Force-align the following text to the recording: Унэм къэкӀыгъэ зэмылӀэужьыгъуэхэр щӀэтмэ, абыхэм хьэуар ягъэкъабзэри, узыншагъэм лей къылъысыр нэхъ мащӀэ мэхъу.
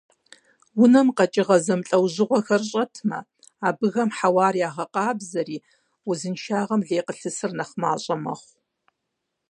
Унэм 0.81 1.07
къэкӀыгъэ 1.17 1.57
зэмылӀэужьыгъуэхэр 1.65 2.61
щӀэтмэ, 2.69 3.19
абыхэм 3.67 4.09
хьэуар 4.17 4.55
ягъэкъабзэри, 4.67 5.57
узыншагъэм 6.09 6.81
лей 6.87 7.01
къылъысыр 7.05 7.51
нэхъ 7.57 7.73
мащӀэ 7.81 8.15
мэхъу. 8.23 8.51